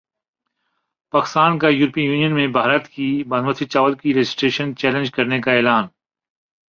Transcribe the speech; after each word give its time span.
پاکستان 1.13 1.57
کا 1.59 1.69
یورپی 1.69 2.01
یونین 2.01 2.33
میں 2.35 2.47
بھارت 2.47 2.87
کی 2.87 3.23
باسمتی 3.27 3.65
چاول 3.65 3.93
کی 3.95 4.13
رجسٹریشن 4.13 4.75
چیلنج 4.75 5.11
کرنیکا 5.11 5.51
اعلان 5.51 5.87